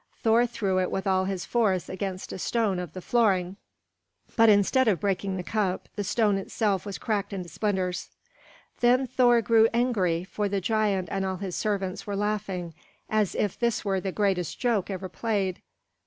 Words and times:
Thor 0.23 0.47
threw 0.47 0.79
it 0.79 0.89
with 0.89 1.05
all 1.05 1.25
his 1.25 1.45
force 1.45 1.87
against 1.87 2.33
a 2.33 2.39
stone 2.39 2.79
of 2.79 2.93
the 2.93 3.03
flooring; 3.03 3.57
but 4.35 4.49
instead 4.49 4.87
of 4.87 4.99
breaking 4.99 5.37
the 5.37 5.43
cup, 5.43 5.87
the 5.95 6.03
stone 6.03 6.39
itself 6.39 6.87
was 6.87 6.97
cracked 6.97 7.33
into 7.33 7.49
splinters. 7.49 8.09
Then 8.79 9.05
Thor 9.05 9.43
grew 9.43 9.69
angry, 9.75 10.23
for 10.23 10.49
the 10.49 10.59
giant 10.59 11.07
and 11.11 11.23
all 11.23 11.37
his 11.37 11.55
servants 11.55 12.07
were 12.07 12.15
laughing 12.15 12.73
as 13.11 13.35
if 13.35 13.59
this 13.59 13.85
were 13.85 14.01
the 14.01 14.11
greatest 14.11 14.59
joke 14.59 14.89
ever 14.89 15.07
played. 15.07 15.61